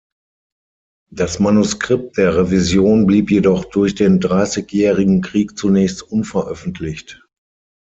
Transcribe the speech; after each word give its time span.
Das 1.11 1.39
Manuskript 1.39 2.17
der 2.17 2.35
Revision 2.35 3.05
blieb 3.05 3.29
jedoch 3.29 3.65
durch 3.65 3.93
den 3.93 4.19
Dreißigjährigen 4.19 5.21
Krieg 5.21 5.55
zunächst 5.55 6.01
unveröffentlicht. 6.01 7.21